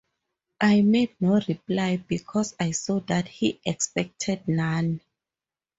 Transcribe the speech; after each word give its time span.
I 0.61 0.81
made 0.81 1.13
no 1.19 1.39
reply, 1.47 1.97
because 1.97 2.55
I 2.59 2.71
saw 2.71 3.01
that 3.01 3.27
he 3.27 3.61
expected 3.65 4.47
none. 4.47 5.01